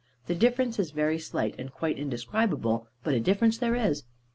The 0.25 0.33
difference 0.33 0.79
is 0.79 0.89
very 0.89 1.19
slight, 1.19 1.53
and 1.59 1.71
quite 1.71 1.99
indescribable; 1.99 2.87
but 3.03 3.13
a 3.13 3.19
difference 3.19 3.59
there 3.59 3.75
is. 3.75 4.03